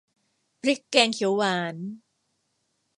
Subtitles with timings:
[0.61, 1.75] พริกแกงเขียวหวาน